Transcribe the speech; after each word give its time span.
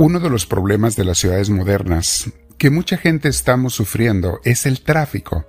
Uno 0.00 0.18
de 0.18 0.30
los 0.30 0.46
problemas 0.46 0.96
de 0.96 1.04
las 1.04 1.18
ciudades 1.18 1.50
modernas 1.50 2.30
que 2.56 2.70
mucha 2.70 2.96
gente 2.96 3.28
estamos 3.28 3.74
sufriendo 3.74 4.40
es 4.44 4.64
el 4.64 4.80
tráfico, 4.80 5.44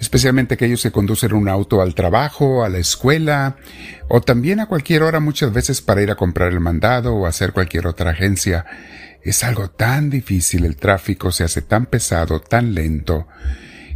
especialmente 0.00 0.54
aquellos 0.54 0.82
que 0.82 0.90
conducen 0.90 1.32
un 1.32 1.48
auto 1.48 1.80
al 1.80 1.94
trabajo, 1.94 2.64
a 2.64 2.68
la 2.70 2.78
escuela 2.78 3.54
o 4.08 4.20
también 4.20 4.58
a 4.58 4.66
cualquier 4.66 5.04
hora 5.04 5.20
muchas 5.20 5.52
veces 5.52 5.80
para 5.80 6.02
ir 6.02 6.10
a 6.10 6.16
comprar 6.16 6.50
el 6.50 6.58
mandado 6.58 7.14
o 7.14 7.26
hacer 7.26 7.52
cualquier 7.52 7.86
otra 7.86 8.10
agencia. 8.10 8.66
Es 9.22 9.44
algo 9.44 9.70
tan 9.70 10.10
difícil, 10.10 10.64
el 10.64 10.74
tráfico 10.74 11.30
se 11.30 11.44
hace 11.44 11.62
tan 11.62 11.86
pesado, 11.86 12.40
tan 12.40 12.74
lento, 12.74 13.28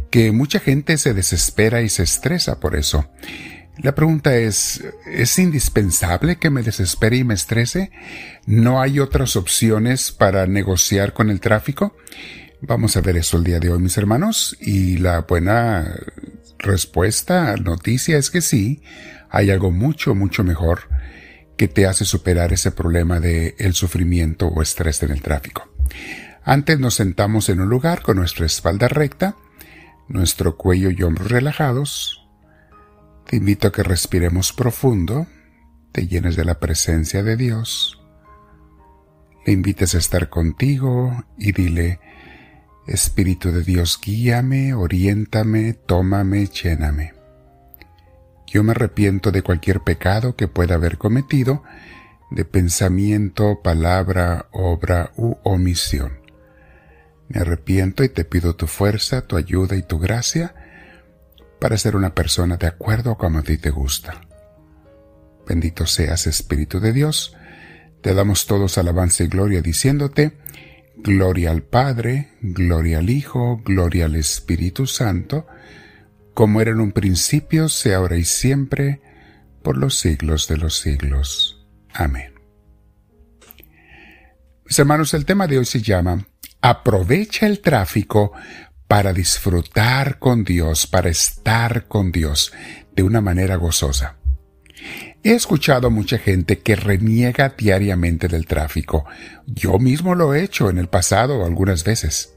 que 0.09 0.31
mucha 0.31 0.61
gente 0.61 0.97
se 0.97 1.13
desespera 1.13 1.81
y 1.81 1.89
se 1.89 2.03
estresa 2.03 2.61
por 2.61 2.77
eso. 2.77 3.09
La 3.77 3.95
pregunta 3.95 4.35
es, 4.35 4.83
¿es 5.05 5.39
indispensable 5.39 6.35
que 6.35 6.51
me 6.51 6.61
desespere 6.61 7.17
y 7.17 7.23
me 7.23 7.33
estrese? 7.33 7.91
¿No 8.45 8.81
hay 8.81 8.99
otras 8.99 9.35
opciones 9.35 10.11
para 10.11 10.45
negociar 10.45 11.13
con 11.13 11.31
el 11.31 11.39
tráfico? 11.39 11.95
Vamos 12.61 12.95
a 12.95 13.01
ver 13.01 13.17
eso 13.17 13.37
el 13.37 13.43
día 13.43 13.59
de 13.59 13.71
hoy, 13.71 13.79
mis 13.79 13.97
hermanos, 13.97 14.55
y 14.61 14.97
la 14.97 15.21
buena 15.21 15.99
respuesta, 16.59 17.55
noticia 17.57 18.17
es 18.17 18.29
que 18.29 18.41
sí, 18.41 18.83
hay 19.29 19.49
algo 19.49 19.71
mucho, 19.71 20.15
mucho 20.15 20.43
mejor 20.43 20.87
que 21.57 21.67
te 21.67 21.85
hace 21.85 22.05
superar 22.05 22.53
ese 22.53 22.71
problema 22.71 23.19
de 23.19 23.55
el 23.57 23.73
sufrimiento 23.73 24.47
o 24.47 24.61
estrés 24.61 25.01
en 25.03 25.11
el 25.11 25.21
tráfico. 25.21 25.67
Antes 26.43 26.79
nos 26.79 26.95
sentamos 26.95 27.49
en 27.49 27.59
un 27.59 27.69
lugar 27.69 28.01
con 28.01 28.17
nuestra 28.17 28.45
espalda 28.45 28.87
recta, 28.87 29.35
nuestro 30.07 30.57
cuello 30.57 30.89
y 30.89 31.01
hombros 31.03 31.31
relajados, 31.31 32.22
te 33.25 33.37
invito 33.37 33.67
a 33.67 33.71
que 33.71 33.83
respiremos 33.83 34.53
profundo, 34.53 35.27
te 35.91 36.07
llenes 36.07 36.35
de 36.35 36.45
la 36.45 36.59
presencia 36.59 37.23
de 37.23 37.35
Dios, 37.37 38.01
le 39.45 39.53
invites 39.53 39.95
a 39.95 39.97
estar 39.97 40.29
contigo 40.29 41.25
y 41.37 41.51
dile, 41.51 41.99
Espíritu 42.87 43.51
de 43.51 43.63
Dios, 43.63 43.99
guíame, 44.03 44.73
oriéntame, 44.73 45.73
tómame, 45.73 46.47
lléname. 46.47 47.13
Yo 48.45 48.61
me 48.63 48.71
arrepiento 48.71 49.31
de 49.31 49.41
cualquier 49.41 49.81
pecado 49.81 50.35
que 50.35 50.49
pueda 50.49 50.75
haber 50.75 50.97
cometido, 50.97 51.63
de 52.29 52.43
pensamiento, 52.45 53.61
palabra, 53.63 54.47
obra 54.51 55.11
u 55.15 55.37
omisión. 55.43 56.19
Me 57.29 57.39
arrepiento 57.39 58.03
y 58.03 58.09
te 58.09 58.25
pido 58.25 58.55
tu 58.55 58.67
fuerza, 58.67 59.27
tu 59.27 59.37
ayuda 59.37 59.77
y 59.77 59.83
tu 59.83 59.97
gracia 59.97 60.53
para 61.63 61.77
ser 61.77 61.95
una 61.95 62.13
persona 62.13 62.57
de 62.57 62.67
acuerdo 62.67 63.17
como 63.17 63.39
a 63.39 63.41
ti 63.41 63.57
te 63.57 63.69
gusta. 63.69 64.19
Bendito 65.47 65.85
seas, 65.85 66.27
Espíritu 66.27 66.81
de 66.81 66.91
Dios. 66.91 67.37
Te 68.01 68.13
damos 68.13 68.47
todos 68.47 68.77
alabanza 68.77 69.23
y 69.23 69.27
gloria 69.27 69.61
diciéndote, 69.61 70.37
Gloria 70.97 71.51
al 71.51 71.63
Padre, 71.63 72.31
gloria 72.41 72.97
al 72.97 73.09
Hijo, 73.09 73.61
gloria 73.63 74.07
al 74.07 74.17
Espíritu 74.17 74.87
Santo, 74.87 75.47
como 76.33 76.59
era 76.59 76.71
en 76.71 76.81
un 76.81 76.91
principio, 76.91 77.69
sea 77.69 77.95
ahora 77.95 78.17
y 78.17 78.25
siempre, 78.25 79.01
por 79.61 79.77
los 79.77 79.97
siglos 79.97 80.49
de 80.49 80.57
los 80.57 80.77
siglos. 80.77 81.65
Amén. 81.93 82.33
Mis 84.65 84.77
hermanos, 84.77 85.13
el 85.13 85.23
tema 85.23 85.47
de 85.47 85.59
hoy 85.59 85.65
se 85.65 85.81
llama 85.81 86.27
Aprovecha 86.59 87.47
el 87.47 87.61
tráfico 87.61 88.33
para 88.93 89.11
disfrutar 89.11 90.19
con 90.19 90.43
Dios, 90.43 90.85
para 90.85 91.09
estar 91.09 91.87
con 91.87 92.11
Dios 92.11 92.53
de 92.95 93.01
una 93.01 93.21
manera 93.21 93.55
gozosa. 93.55 94.17
He 95.23 95.31
escuchado 95.31 95.87
a 95.87 95.89
mucha 95.89 96.19
gente 96.19 96.59
que 96.59 96.75
reniega 96.75 97.55
diariamente 97.57 98.27
del 98.27 98.45
tráfico. 98.45 99.05
Yo 99.47 99.79
mismo 99.79 100.13
lo 100.13 100.35
he 100.35 100.43
hecho 100.43 100.69
en 100.69 100.77
el 100.77 100.89
pasado 100.89 101.43
algunas 101.43 101.83
veces. 101.83 102.35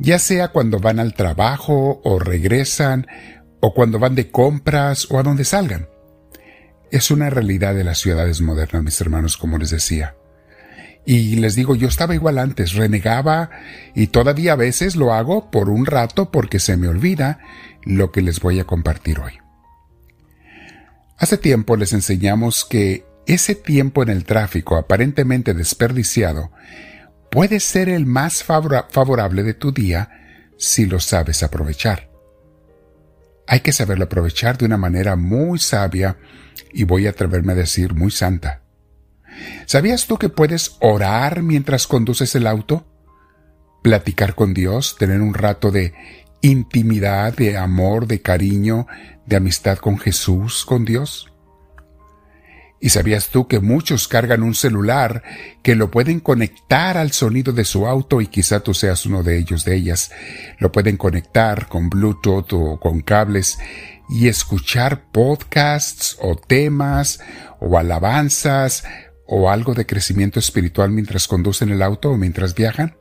Ya 0.00 0.18
sea 0.18 0.48
cuando 0.48 0.80
van 0.80 0.98
al 0.98 1.14
trabajo 1.14 2.00
o 2.02 2.18
regresan, 2.18 3.06
o 3.60 3.72
cuando 3.72 4.00
van 4.00 4.16
de 4.16 4.32
compras 4.32 5.06
o 5.12 5.20
a 5.20 5.22
donde 5.22 5.44
salgan. 5.44 5.88
Es 6.90 7.12
una 7.12 7.30
realidad 7.30 7.76
de 7.76 7.84
las 7.84 8.00
ciudades 8.00 8.40
modernas, 8.40 8.82
mis 8.82 9.00
hermanos, 9.00 9.36
como 9.36 9.58
les 9.58 9.70
decía. 9.70 10.16
Y 11.04 11.36
les 11.36 11.56
digo, 11.56 11.74
yo 11.74 11.88
estaba 11.88 12.14
igual 12.14 12.38
antes, 12.38 12.74
renegaba 12.74 13.50
y 13.94 14.08
todavía 14.08 14.52
a 14.52 14.56
veces 14.56 14.94
lo 14.94 15.12
hago 15.12 15.50
por 15.50 15.68
un 15.68 15.84
rato 15.84 16.30
porque 16.30 16.60
se 16.60 16.76
me 16.76 16.88
olvida 16.88 17.40
lo 17.82 18.12
que 18.12 18.22
les 18.22 18.40
voy 18.40 18.60
a 18.60 18.64
compartir 18.64 19.18
hoy. 19.18 19.32
Hace 21.18 21.38
tiempo 21.38 21.76
les 21.76 21.92
enseñamos 21.92 22.64
que 22.64 23.04
ese 23.26 23.54
tiempo 23.54 24.02
en 24.02 24.08
el 24.08 24.24
tráfico 24.24 24.76
aparentemente 24.76 25.54
desperdiciado 25.54 26.50
puede 27.30 27.60
ser 27.60 27.88
el 27.88 28.06
más 28.06 28.42
favorable 28.42 29.42
de 29.42 29.54
tu 29.54 29.72
día 29.72 30.10
si 30.58 30.86
lo 30.86 31.00
sabes 31.00 31.42
aprovechar. 31.42 32.10
Hay 33.46 33.60
que 33.60 33.72
saberlo 33.72 34.04
aprovechar 34.04 34.58
de 34.58 34.66
una 34.66 34.76
manera 34.76 35.16
muy 35.16 35.58
sabia 35.58 36.18
y 36.72 36.84
voy 36.84 37.06
a 37.06 37.10
atreverme 37.10 37.52
a 37.52 37.56
decir 37.56 37.94
muy 37.94 38.10
santa. 38.10 38.61
¿Sabías 39.66 40.06
tú 40.06 40.18
que 40.18 40.28
puedes 40.28 40.76
orar 40.80 41.42
mientras 41.42 41.86
conduces 41.86 42.34
el 42.34 42.46
auto? 42.46 42.86
Platicar 43.82 44.34
con 44.34 44.54
Dios, 44.54 44.96
tener 44.98 45.20
un 45.20 45.34
rato 45.34 45.70
de 45.70 45.94
intimidad, 46.40 47.34
de 47.34 47.56
amor, 47.56 48.06
de 48.06 48.20
cariño, 48.20 48.86
de 49.26 49.36
amistad 49.36 49.78
con 49.78 49.98
Jesús, 49.98 50.64
con 50.64 50.84
Dios. 50.84 51.32
¿Y 52.80 52.88
sabías 52.88 53.28
tú 53.28 53.46
que 53.46 53.60
muchos 53.60 54.08
cargan 54.08 54.42
un 54.42 54.56
celular 54.56 55.22
que 55.62 55.76
lo 55.76 55.92
pueden 55.92 56.18
conectar 56.18 56.98
al 56.98 57.12
sonido 57.12 57.52
de 57.52 57.64
su 57.64 57.86
auto 57.86 58.20
y 58.20 58.26
quizá 58.26 58.58
tú 58.58 58.74
seas 58.74 59.06
uno 59.06 59.22
de 59.22 59.38
ellos, 59.38 59.64
de 59.64 59.76
ellas? 59.76 60.10
Lo 60.58 60.72
pueden 60.72 60.96
conectar 60.96 61.68
con 61.68 61.88
Bluetooth 61.88 62.52
o 62.54 62.80
con 62.80 63.00
cables 63.00 63.56
y 64.08 64.26
escuchar 64.26 65.04
podcasts 65.12 66.18
o 66.20 66.34
temas 66.34 67.20
o 67.60 67.78
alabanzas 67.78 68.82
o 69.26 69.50
algo 69.50 69.74
de 69.74 69.86
crecimiento 69.86 70.38
espiritual 70.38 70.90
mientras 70.90 71.28
conducen 71.28 71.70
el 71.70 71.82
auto 71.82 72.10
o 72.10 72.16
mientras 72.16 72.54
viajan? 72.54 72.96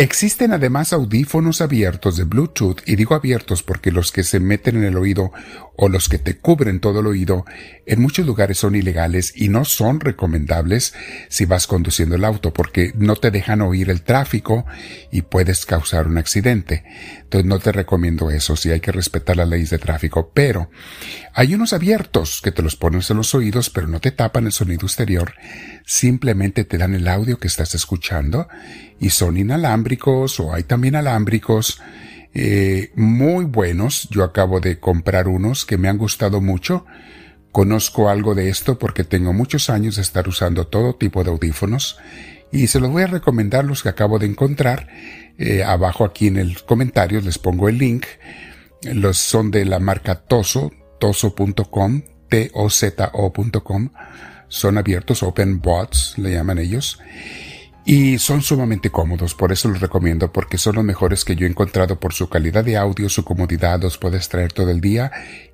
Existen 0.00 0.54
además 0.54 0.94
audífonos 0.94 1.60
abiertos 1.60 2.16
de 2.16 2.24
Bluetooth, 2.24 2.80
y 2.86 2.96
digo 2.96 3.14
abiertos 3.14 3.62
porque 3.62 3.92
los 3.92 4.12
que 4.12 4.24
se 4.24 4.40
meten 4.40 4.78
en 4.78 4.84
el 4.84 4.96
oído 4.96 5.30
o 5.76 5.90
los 5.90 6.08
que 6.08 6.18
te 6.18 6.38
cubren 6.38 6.80
todo 6.80 7.00
el 7.00 7.06
oído 7.06 7.44
en 7.84 8.00
muchos 8.00 8.24
lugares 8.24 8.56
son 8.56 8.74
ilegales 8.74 9.32
y 9.36 9.48
no 9.48 9.66
son 9.66 10.00
recomendables 10.00 10.94
si 11.28 11.44
vas 11.44 11.66
conduciendo 11.66 12.16
el 12.16 12.24
auto 12.24 12.52
porque 12.52 12.92
no 12.96 13.16
te 13.16 13.30
dejan 13.30 13.60
oír 13.60 13.90
el 13.90 14.00
tráfico 14.00 14.64
y 15.10 15.20
puedes 15.22 15.66
causar 15.66 16.06
un 16.06 16.16
accidente. 16.16 16.82
Entonces 17.20 17.46
no 17.46 17.58
te 17.58 17.70
recomiendo 17.70 18.30
eso, 18.30 18.56
si 18.56 18.70
hay 18.70 18.80
que 18.80 18.92
respetar 18.92 19.36
las 19.36 19.48
leyes 19.48 19.68
de 19.68 19.78
tráfico, 19.78 20.30
pero 20.32 20.70
hay 21.34 21.54
unos 21.54 21.74
abiertos 21.74 22.40
que 22.42 22.52
te 22.52 22.62
los 22.62 22.76
pones 22.76 23.10
en 23.10 23.18
los 23.18 23.34
oídos 23.34 23.68
pero 23.68 23.86
no 23.86 24.00
te 24.00 24.12
tapan 24.12 24.46
el 24.46 24.52
sonido 24.52 24.86
exterior, 24.86 25.34
simplemente 25.84 26.64
te 26.64 26.78
dan 26.78 26.94
el 26.94 27.06
audio 27.06 27.38
que 27.38 27.48
estás 27.48 27.74
escuchando 27.74 28.48
y 28.98 29.10
son 29.10 29.38
inalámbricos 29.38 29.89
o 30.38 30.54
hay 30.54 30.62
también 30.62 30.96
alámbricos 30.96 31.80
eh, 32.32 32.92
muy 32.94 33.44
buenos. 33.44 34.08
Yo 34.10 34.24
acabo 34.24 34.60
de 34.60 34.78
comprar 34.78 35.28
unos 35.28 35.64
que 35.64 35.78
me 35.78 35.88
han 35.88 35.98
gustado 35.98 36.40
mucho. 36.40 36.86
Conozco 37.52 38.08
algo 38.08 38.34
de 38.34 38.48
esto 38.48 38.78
porque 38.78 39.02
tengo 39.02 39.32
muchos 39.32 39.70
años 39.70 39.96
de 39.96 40.02
estar 40.02 40.28
usando 40.28 40.66
todo 40.68 40.94
tipo 40.94 41.24
de 41.24 41.30
audífonos 41.30 41.98
y 42.52 42.68
se 42.68 42.78
los 42.78 42.90
voy 42.90 43.02
a 43.02 43.08
recomendar 43.08 43.64
los 43.64 43.82
que 43.82 43.88
acabo 43.88 44.18
de 44.18 44.26
encontrar. 44.26 44.86
Eh, 45.38 45.64
abajo 45.64 46.04
aquí 46.04 46.28
en 46.28 46.36
el 46.36 46.62
comentario 46.62 47.20
les 47.20 47.38
pongo 47.38 47.68
el 47.68 47.78
link. 47.78 48.06
Los 48.82 49.18
son 49.18 49.50
de 49.50 49.64
la 49.64 49.80
marca 49.80 50.14
Toso, 50.14 50.72
toso.com, 51.00 52.02
T-O-Z-O.com. 52.28 53.90
Son 54.48 54.78
abiertos, 54.78 55.22
open 55.22 55.60
bots, 55.60 56.14
le 56.16 56.32
llaman 56.32 56.58
ellos 56.58 57.00
y 57.84 58.18
son 58.18 58.42
sumamente 58.42 58.90
cómodos, 58.90 59.34
por 59.34 59.52
eso 59.52 59.68
los 59.68 59.80
recomiendo, 59.80 60.32
porque 60.32 60.58
son 60.58 60.76
los 60.76 60.84
mejores 60.84 61.24
que 61.24 61.34
yo 61.34 61.46
he 61.46 61.50
encontrado 61.50 61.98
por 61.98 62.12
su 62.12 62.28
calidad 62.28 62.64
de 62.64 62.76
audio, 62.76 63.08
su 63.08 63.24
comodidad, 63.24 63.82
los 63.82 63.98
puedes 63.98 64.28
traer 64.28 64.52
todo 64.52 64.70
el 64.70 64.80
día 64.80 65.10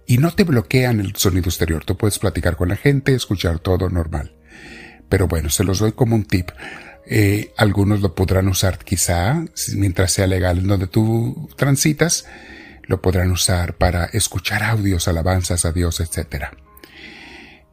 y 0.06 0.19
no 0.19 0.32
te 0.32 0.44
bloquean 0.44 1.00
el 1.00 1.14
sonido 1.17 1.49
exterior. 1.49 1.84
Tú 1.84 1.96
puedes 1.96 2.19
platicar 2.19 2.56
con 2.56 2.69
la 2.69 2.76
gente, 2.76 3.14
escuchar 3.14 3.58
todo 3.58 3.88
normal. 3.88 4.34
Pero 5.08 5.28
bueno, 5.28 5.50
se 5.50 5.64
los 5.64 5.78
doy 5.78 5.93
como 5.93 6.17
un 6.17 6.25
tip. 6.25 6.50
Eh, 7.08 7.52
algunos 7.56 8.00
lo 8.00 8.14
podrán 8.14 8.49
usar 8.49 8.79
quizá, 8.79 9.44
mientras 9.75 10.12
sea 10.12 10.26
legal 10.26 10.58
en 10.58 10.67
donde 10.67 10.88
tú 10.88 11.49
transitas, 11.56 12.26
lo 12.82 13.00
podrán 13.00 13.31
usar 13.31 13.76
para 13.76 14.06
escuchar 14.06 14.64
audios, 14.64 15.06
alabanzas 15.06 15.64
a 15.64 15.72
Dios, 15.72 16.00
etc. 16.00 16.46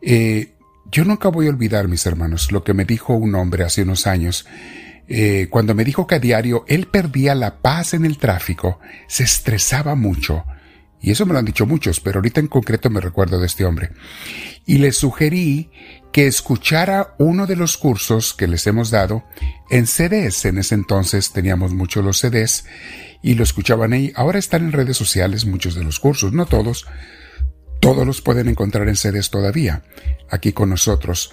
Eh, 0.02 0.54
yo 0.92 1.06
nunca 1.06 1.30
voy 1.30 1.48
a 1.48 1.50
olvidar, 1.50 1.88
mis 1.88 2.06
hermanos, 2.06 2.52
lo 2.52 2.64
que 2.64 2.74
me 2.74 2.86
dijo 2.86 3.14
un 3.14 3.36
hombre 3.36 3.64
hace 3.64 3.84
unos 3.84 4.08
años, 4.08 4.46
eh, 5.08 5.48
cuando 5.50 5.76
me 5.76 5.84
dijo 5.84 6.08
que 6.08 6.16
a 6.16 6.20
diario 6.20 6.64
él 6.68 6.88
perdía 6.88 7.36
la 7.36 7.62
paz 7.62 7.94
en 7.94 8.06
el 8.06 8.18
tráfico, 8.18 8.80
se 9.08 9.24
estresaba 9.24 9.96
mucho 9.96 10.46
Y 11.02 11.12
eso 11.12 11.26
me 11.26 11.34
lo 11.34 11.40
han 11.40 11.46
dicho 11.46 11.66
muchos, 11.66 12.00
pero 12.00 12.20
ahorita 12.20 12.40
en 12.40 12.48
concreto 12.48 12.90
me 12.90 13.02
recuerdo 13.02 13.38
de 13.38 13.48
este 13.48 13.66
hombre. 13.66 13.92
Y 14.66 14.78
le 14.78 14.94
sugerí 14.94 15.70
que 16.14 16.28
escuchara 16.28 17.16
uno 17.18 17.46
de 17.46 17.58
los 17.58 17.76
cursos 17.76 18.34
que 18.34 18.48
les 18.48 18.66
hemos 18.68 18.90
dado 18.90 19.26
en 19.70 19.86
CDs. 19.86 20.46
En 20.46 20.60
ese 20.60 20.76
entonces 20.76 21.34
teníamos 21.34 21.74
muchos 21.74 22.06
los 22.06 22.20
CDs 22.20 22.64
y 23.22 23.34
lo 23.34 23.44
escuchaban 23.44 23.92
ahí. 23.92 24.14
Ahora 24.16 24.40
están 24.40 24.64
en 24.64 24.72
redes 24.72 24.96
sociales 24.96 25.46
muchos 25.46 25.76
de 25.76 25.84
los 25.84 26.00
cursos, 26.00 26.32
no 26.32 26.46
todos. 26.46 26.86
Todos 27.84 28.08
los 28.08 28.22
pueden 28.22 28.48
encontrar 28.48 28.88
en 28.88 28.96
CDs 28.96 29.30
todavía, 29.30 29.84
aquí 30.30 30.54
con 30.54 30.70
nosotros 30.70 31.32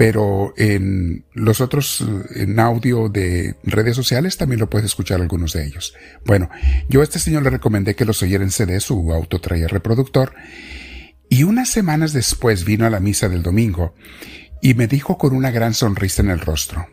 pero 0.00 0.54
en 0.56 1.26
los 1.34 1.60
otros, 1.60 2.02
en 2.34 2.58
audio 2.58 3.10
de 3.10 3.56
redes 3.64 3.96
sociales 3.96 4.38
también 4.38 4.58
lo 4.58 4.70
puedes 4.70 4.86
escuchar 4.86 5.20
algunos 5.20 5.52
de 5.52 5.66
ellos. 5.66 5.94
Bueno, 6.24 6.48
yo 6.88 7.02
a 7.02 7.04
este 7.04 7.18
señor 7.18 7.42
le 7.42 7.50
recomendé 7.50 7.94
que 7.94 8.06
los 8.06 8.22
oyera 8.22 8.42
en 8.42 8.50
CD, 8.50 8.80
su 8.80 9.12
auto 9.12 9.42
traía 9.42 9.68
reproductor, 9.68 10.32
y 11.28 11.42
unas 11.42 11.68
semanas 11.68 12.14
después 12.14 12.64
vino 12.64 12.86
a 12.86 12.90
la 12.90 12.98
misa 12.98 13.28
del 13.28 13.42
domingo 13.42 13.94
y 14.62 14.72
me 14.72 14.86
dijo 14.86 15.18
con 15.18 15.36
una 15.36 15.50
gran 15.50 15.74
sonrisa 15.74 16.22
en 16.22 16.30
el 16.30 16.40
rostro, 16.40 16.88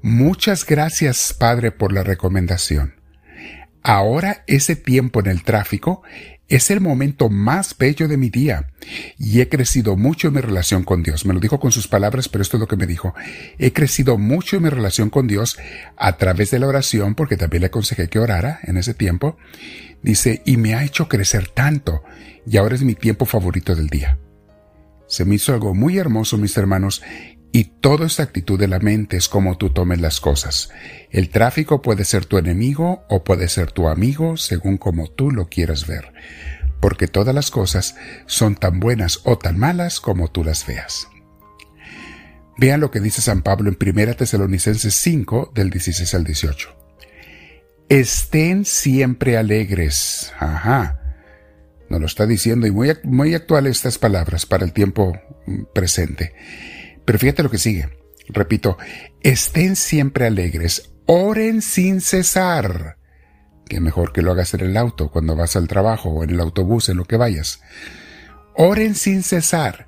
Muchas 0.00 0.64
gracias, 0.64 1.36
Padre, 1.38 1.70
por 1.70 1.92
la 1.92 2.02
recomendación. 2.02 2.94
Ahora 3.82 4.42
ese 4.46 4.74
tiempo 4.74 5.20
en 5.20 5.26
el 5.26 5.42
tráfico 5.42 6.02
es 6.48 6.70
el 6.70 6.80
momento 6.80 7.28
más 7.28 7.76
bello 7.76 8.08
de 8.08 8.16
mi 8.16 8.28
día 8.28 8.68
y 9.18 9.40
he 9.40 9.48
crecido 9.48 9.96
mucho 9.96 10.28
en 10.28 10.34
mi 10.34 10.40
relación 10.40 10.84
con 10.84 11.02
Dios. 11.02 11.24
Me 11.24 11.34
lo 11.34 11.40
dijo 11.40 11.58
con 11.58 11.72
sus 11.72 11.88
palabras, 11.88 12.28
pero 12.28 12.42
esto 12.42 12.56
es 12.56 12.60
lo 12.60 12.68
que 12.68 12.76
me 12.76 12.86
dijo. 12.86 13.14
He 13.58 13.72
crecido 13.72 14.18
mucho 14.18 14.56
en 14.56 14.64
mi 14.64 14.68
relación 14.68 15.08
con 15.08 15.26
Dios 15.26 15.58
a 15.96 16.16
través 16.18 16.50
de 16.50 16.58
la 16.58 16.66
oración, 16.66 17.14
porque 17.14 17.36
también 17.36 17.62
le 17.62 17.68
aconsejé 17.68 18.08
que 18.08 18.18
orara 18.18 18.60
en 18.64 18.76
ese 18.76 18.92
tiempo. 18.92 19.36
Dice, 20.02 20.42
y 20.44 20.56
me 20.56 20.74
ha 20.74 20.84
hecho 20.84 21.08
crecer 21.08 21.48
tanto 21.48 22.02
y 22.46 22.56
ahora 22.56 22.74
es 22.74 22.82
mi 22.82 22.94
tiempo 22.94 23.24
favorito 23.24 23.74
del 23.74 23.88
día. 23.88 24.18
Se 25.06 25.24
me 25.24 25.34
hizo 25.34 25.52
algo 25.52 25.74
muy 25.74 25.98
hermoso, 25.98 26.38
mis 26.38 26.56
hermanos, 26.56 27.02
y 27.52 27.64
toda 27.64 28.06
esta 28.06 28.22
actitud 28.22 28.58
de 28.58 28.68
la 28.68 28.78
mente 28.78 29.16
es 29.16 29.28
como 29.28 29.58
tú 29.58 29.70
tomes 29.70 30.00
las 30.00 30.20
cosas. 30.20 30.70
El 31.10 31.28
tráfico 31.28 31.82
puede 31.82 32.04
ser 32.04 32.24
tu 32.24 32.38
enemigo 32.38 33.04
o 33.08 33.22
puede 33.22 33.48
ser 33.48 33.72
tu 33.72 33.88
amigo 33.88 34.36
según 34.36 34.78
como 34.78 35.10
tú 35.10 35.30
lo 35.30 35.48
quieras 35.48 35.86
ver 35.86 36.12
porque 36.82 37.06
todas 37.06 37.32
las 37.32 37.52
cosas 37.52 37.94
son 38.26 38.56
tan 38.56 38.80
buenas 38.80 39.20
o 39.22 39.38
tan 39.38 39.56
malas 39.56 40.00
como 40.00 40.32
tú 40.32 40.42
las 40.42 40.66
veas. 40.66 41.06
Vean 42.58 42.80
lo 42.80 42.90
que 42.90 42.98
dice 42.98 43.22
San 43.22 43.42
Pablo 43.42 43.70
en 43.70 43.78
1 43.80 44.16
Tesalonicenses 44.16 44.92
5 44.96 45.52
del 45.54 45.70
16 45.70 46.12
al 46.14 46.24
18. 46.24 46.76
Estén 47.88 48.64
siempre 48.64 49.36
alegres. 49.36 50.32
Ajá. 50.40 51.00
Nos 51.88 52.00
lo 52.00 52.06
está 52.06 52.26
diciendo 52.26 52.66
y 52.66 52.72
muy, 52.72 52.92
muy 53.04 53.34
actual 53.34 53.68
estas 53.68 53.98
palabras 53.98 54.44
para 54.44 54.64
el 54.64 54.72
tiempo 54.72 55.16
mm, 55.46 55.66
presente. 55.72 56.34
Pero 57.04 57.18
fíjate 57.18 57.42
lo 57.42 57.50
que 57.50 57.58
sigue. 57.58 57.88
Repito, 58.28 58.78
estén 59.20 59.76
siempre 59.76 60.26
alegres, 60.26 60.92
oren 61.06 61.62
sin 61.62 62.00
cesar 62.00 62.98
que 63.72 63.80
mejor 63.80 64.12
que 64.12 64.20
lo 64.22 64.32
hagas 64.32 64.52
en 64.52 64.60
el 64.60 64.76
auto, 64.76 65.10
cuando 65.10 65.34
vas 65.34 65.56
al 65.56 65.66
trabajo 65.66 66.10
o 66.10 66.24
en 66.24 66.30
el 66.30 66.40
autobús, 66.40 66.90
en 66.90 66.98
lo 66.98 67.04
que 67.06 67.16
vayas. 67.16 67.62
Oren 68.54 68.94
sin 68.94 69.22
cesar, 69.22 69.86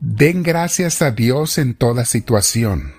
den 0.00 0.42
gracias 0.42 1.02
a 1.02 1.10
Dios 1.10 1.58
en 1.58 1.74
toda 1.74 2.06
situación, 2.06 2.94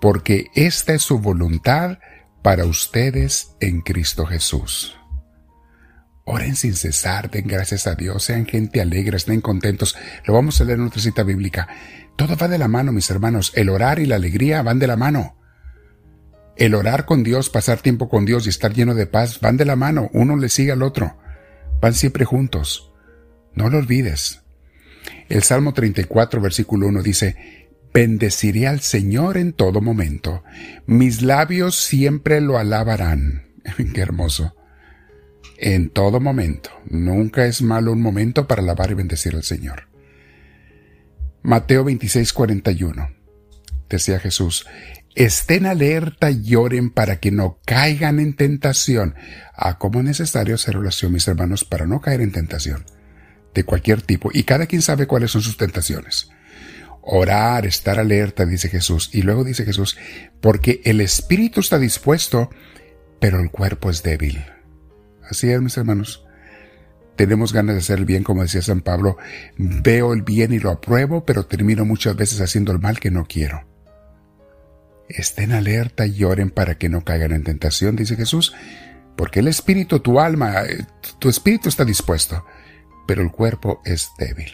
porque 0.00 0.48
esta 0.54 0.92
es 0.92 1.02
su 1.02 1.20
voluntad 1.20 2.00
para 2.42 2.66
ustedes 2.66 3.56
en 3.60 3.80
Cristo 3.80 4.26
Jesús. 4.26 4.94
Oren 6.26 6.56
sin 6.56 6.74
cesar, 6.74 7.30
den 7.30 7.46
gracias 7.46 7.86
a 7.86 7.94
Dios, 7.94 8.24
sean 8.24 8.44
gente 8.44 8.82
alegre, 8.82 9.16
estén 9.16 9.40
contentos. 9.40 9.96
Lo 10.26 10.34
vamos 10.34 10.60
a 10.60 10.64
leer 10.64 10.78
en 10.78 10.86
otra 10.86 11.00
cita 11.00 11.22
bíblica. 11.22 11.68
Todo 12.16 12.36
va 12.36 12.48
de 12.48 12.58
la 12.58 12.68
mano, 12.68 12.92
mis 12.92 13.10
hermanos. 13.10 13.52
El 13.54 13.68
orar 13.68 13.98
y 13.98 14.06
la 14.06 14.16
alegría 14.16 14.62
van 14.62 14.78
de 14.78 14.86
la 14.86 14.96
mano. 14.96 15.36
El 16.56 16.74
orar 16.74 17.04
con 17.04 17.24
Dios, 17.24 17.50
pasar 17.50 17.80
tiempo 17.80 18.08
con 18.08 18.24
Dios 18.24 18.46
y 18.46 18.50
estar 18.50 18.72
lleno 18.72 18.94
de 18.94 19.06
paz 19.06 19.40
van 19.40 19.56
de 19.56 19.64
la 19.64 19.74
mano, 19.74 20.08
uno 20.12 20.36
le 20.36 20.48
sigue 20.48 20.70
al 20.70 20.82
otro, 20.82 21.18
van 21.80 21.94
siempre 21.94 22.24
juntos. 22.24 22.92
No 23.54 23.68
lo 23.70 23.78
olvides. 23.78 24.42
El 25.28 25.42
Salmo 25.42 25.74
34, 25.74 26.40
versículo 26.40 26.86
1 26.86 27.02
dice, 27.02 27.36
Bendeciré 27.92 28.66
al 28.66 28.80
Señor 28.80 29.36
en 29.36 29.52
todo 29.52 29.80
momento, 29.80 30.44
mis 30.86 31.22
labios 31.22 31.76
siempre 31.76 32.40
lo 32.40 32.58
alabarán. 32.58 33.48
Qué 33.94 34.00
hermoso. 34.00 34.54
En 35.58 35.90
todo 35.90 36.20
momento. 36.20 36.70
Nunca 36.86 37.46
es 37.46 37.62
malo 37.62 37.92
un 37.92 38.02
momento 38.02 38.46
para 38.46 38.62
alabar 38.62 38.90
y 38.90 38.94
bendecir 38.94 39.34
al 39.34 39.44
Señor. 39.44 39.88
Mateo 41.44 41.84
26, 41.84 42.32
41. 42.32 43.10
Decía 43.90 44.18
Jesús, 44.18 44.66
Estén 45.14 45.66
alerta 45.66 46.30
y 46.30 46.42
lloren 46.42 46.88
para 46.88 47.20
que 47.20 47.30
no 47.30 47.58
caigan 47.66 48.18
en 48.18 48.34
tentación. 48.34 49.14
Ah, 49.54 49.76
como 49.78 49.98
es 49.98 50.06
necesario 50.06 50.54
hacer 50.54 50.78
oración, 50.78 51.12
mis 51.12 51.28
hermanos, 51.28 51.66
para 51.66 51.86
no 51.86 52.00
caer 52.00 52.22
en 52.22 52.32
tentación. 52.32 52.86
De 53.52 53.62
cualquier 53.62 54.00
tipo. 54.00 54.30
Y 54.32 54.44
cada 54.44 54.64
quien 54.64 54.80
sabe 54.80 55.06
cuáles 55.06 55.32
son 55.32 55.42
sus 55.42 55.58
tentaciones. 55.58 56.30
Orar, 57.02 57.66
estar 57.66 57.98
alerta, 57.98 58.46
dice 58.46 58.70
Jesús. 58.70 59.10
Y 59.12 59.20
luego 59.20 59.44
dice 59.44 59.66
Jesús, 59.66 59.98
porque 60.40 60.80
el 60.86 61.02
espíritu 61.02 61.60
está 61.60 61.78
dispuesto, 61.78 62.48
pero 63.20 63.38
el 63.38 63.50
cuerpo 63.50 63.90
es 63.90 64.02
débil. 64.02 64.42
Así 65.28 65.50
es, 65.50 65.60
mis 65.60 65.76
hermanos. 65.76 66.24
Tenemos 67.16 67.52
ganas 67.52 67.76
de 67.76 67.80
hacer 67.80 67.98
el 67.98 68.04
bien, 68.04 68.24
como 68.24 68.42
decía 68.42 68.62
San 68.62 68.80
Pablo. 68.80 69.16
Veo 69.56 70.12
el 70.12 70.22
bien 70.22 70.52
y 70.52 70.58
lo 70.58 70.70
apruebo, 70.70 71.24
pero 71.24 71.46
termino 71.46 71.84
muchas 71.84 72.16
veces 72.16 72.40
haciendo 72.40 72.72
el 72.72 72.80
mal 72.80 72.98
que 72.98 73.10
no 73.10 73.26
quiero. 73.26 73.64
Estén 75.08 75.52
alerta 75.52 76.06
y 76.06 76.24
oren 76.24 76.50
para 76.50 76.76
que 76.76 76.88
no 76.88 77.04
caigan 77.04 77.32
en 77.32 77.44
tentación, 77.44 77.94
dice 77.94 78.16
Jesús, 78.16 78.54
porque 79.16 79.40
el 79.40 79.48
espíritu, 79.48 80.00
tu 80.00 80.18
alma, 80.18 80.62
eh, 80.64 80.86
tu 81.18 81.28
espíritu 81.28 81.68
está 81.68 81.84
dispuesto, 81.84 82.44
pero 83.06 83.22
el 83.22 83.30
cuerpo 83.30 83.80
es 83.84 84.10
débil. 84.18 84.52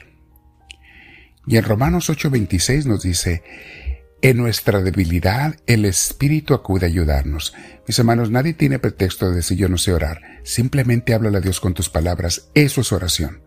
Y 1.47 1.57
en 1.57 1.65
Romanos 1.65 2.11
8:26 2.11 2.87
nos 2.87 3.03
dice, 3.03 3.43
en 4.23 4.37
nuestra 4.37 4.83
debilidad 4.83 5.57
el 5.67 5.85
Espíritu 5.85 6.55
acude 6.55 6.87
a 6.87 6.89
ayudarnos. 6.89 7.55
Mis 7.87 7.99
hermanos, 7.99 8.31
nadie 8.31 8.53
tiene 8.53 8.79
pretexto 8.79 9.29
de 9.31 9.37
decir 9.37 9.57
yo 9.57 9.69
no 9.69 9.79
sé 9.79 9.93
orar. 9.93 10.21
Simplemente 10.45 11.15
háblale 11.15 11.39
a 11.39 11.41
Dios 11.41 11.61
con 11.61 11.75
tus 11.75 11.89
palabras. 11.89 12.51
Eso 12.55 12.83
es 12.83 12.93
oración. 12.93 13.43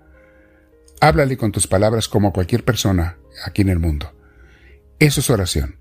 Háblale 1.00 1.38
con 1.38 1.52
tus 1.52 1.68
palabras 1.68 2.08
como 2.08 2.34
cualquier 2.34 2.64
persona 2.64 3.18
aquí 3.46 3.62
en 3.62 3.70
el 3.70 3.80
mundo. 3.80 4.14
Eso 5.00 5.20
es 5.20 5.30
oración. 5.30 5.78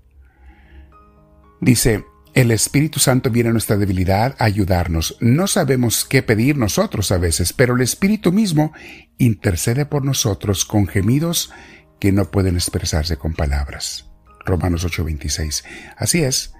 Dice, 1.59 2.03
el 2.33 2.51
Espíritu 2.51 2.99
Santo 2.99 3.29
viene 3.29 3.49
a 3.49 3.53
nuestra 3.53 3.77
debilidad 3.77 4.35
a 4.37 4.45
ayudarnos. 4.45 5.17
No 5.21 5.47
sabemos 5.47 6.03
qué 6.03 6.23
pedir 6.23 6.57
nosotros 6.57 7.11
a 7.11 7.17
veces, 7.17 7.53
pero 7.53 7.75
el 7.75 7.81
Espíritu 7.81 8.31
mismo 8.31 8.73
intercede 9.17 9.85
por 9.85 10.03
nosotros 10.03 10.65
con 10.65 10.87
gemidos 10.87 11.51
que 11.99 12.11
no 12.11 12.29
pueden 12.31 12.55
expresarse 12.55 13.17
con 13.17 13.33
palabras. 13.33 14.12
Romanos 14.45 14.85
8:26. 14.85 15.63
Así 15.97 16.23
es, 16.23 16.53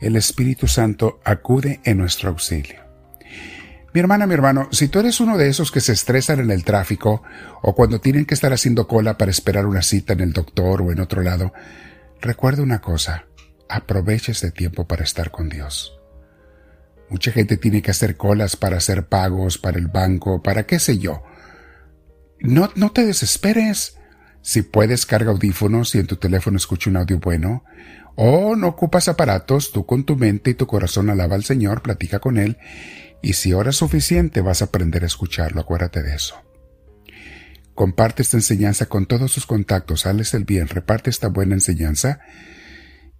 el 0.00 0.16
Espíritu 0.16 0.66
Santo 0.66 1.20
acude 1.24 1.80
en 1.84 1.98
nuestro 1.98 2.30
auxilio. 2.30 2.80
Mi 3.92 4.00
hermana, 4.00 4.26
mi 4.26 4.34
hermano, 4.34 4.68
si 4.70 4.86
tú 4.86 5.00
eres 5.00 5.18
uno 5.20 5.36
de 5.36 5.48
esos 5.48 5.72
que 5.72 5.80
se 5.80 5.92
estresan 5.92 6.38
en 6.38 6.50
el 6.52 6.64
tráfico 6.64 7.22
o 7.60 7.74
cuando 7.74 8.00
tienen 8.00 8.24
que 8.24 8.34
estar 8.34 8.52
haciendo 8.52 8.86
cola 8.86 9.18
para 9.18 9.32
esperar 9.32 9.66
una 9.66 9.82
cita 9.82 10.12
en 10.12 10.20
el 10.20 10.32
doctor 10.32 10.82
o 10.82 10.92
en 10.92 11.00
otro 11.00 11.22
lado, 11.22 11.52
recuerda 12.20 12.62
una 12.62 12.80
cosa 12.80 13.26
aproveche 13.68 14.32
este 14.32 14.50
tiempo 14.50 14.86
para 14.86 15.04
estar 15.04 15.30
con 15.30 15.48
Dios. 15.48 15.98
Mucha 17.08 17.32
gente 17.32 17.56
tiene 17.56 17.82
que 17.82 17.90
hacer 17.90 18.16
colas 18.16 18.56
para 18.56 18.76
hacer 18.76 19.06
pagos 19.06 19.58
para 19.58 19.78
el 19.78 19.88
banco, 19.88 20.42
para 20.42 20.64
qué 20.66 20.78
sé 20.78 20.98
yo. 20.98 21.22
No, 22.40 22.70
no 22.76 22.92
te 22.92 23.04
desesperes. 23.04 23.96
Si 24.42 24.62
puedes, 24.62 25.06
carga 25.06 25.30
audífonos 25.30 25.94
y 25.94 25.98
en 25.98 26.06
tu 26.06 26.16
teléfono 26.16 26.56
escucha 26.56 26.90
un 26.90 26.96
audio 26.96 27.18
bueno. 27.18 27.64
O 28.16 28.56
no 28.56 28.68
ocupas 28.68 29.08
aparatos, 29.08 29.72
tú 29.72 29.86
con 29.86 30.04
tu 30.04 30.16
mente 30.16 30.50
y 30.50 30.54
tu 30.54 30.66
corazón 30.66 31.10
alaba 31.10 31.36
al 31.36 31.44
Señor, 31.44 31.82
platica 31.82 32.18
con 32.18 32.38
Él, 32.38 32.58
y 33.22 33.34
si 33.34 33.52
hora 33.52 33.70
es 33.70 33.76
suficiente 33.76 34.40
vas 34.40 34.62
a 34.62 34.66
aprender 34.66 35.04
a 35.04 35.06
escucharlo, 35.06 35.60
acuérdate 35.60 36.02
de 36.02 36.14
eso. 36.14 36.36
Comparte 37.74 38.22
esta 38.22 38.36
enseñanza 38.36 38.86
con 38.86 39.06
todos 39.06 39.32
sus 39.32 39.46
contactos, 39.46 40.06
hales 40.06 40.34
el 40.34 40.44
bien, 40.44 40.68
reparte 40.68 41.08
esta 41.08 41.28
buena 41.28 41.54
enseñanza 41.54 42.20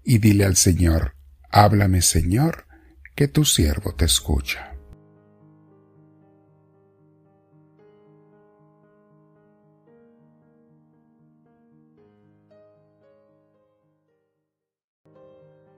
y 0.05 0.19
dile 0.19 0.45
al 0.45 0.57
Señor, 0.57 1.15
háblame 1.50 2.03
Señor, 2.03 2.67
que 3.15 3.29
tu 3.29 3.45
siervo 3.45 3.95
te 3.95 4.05
escucha. 4.05 4.70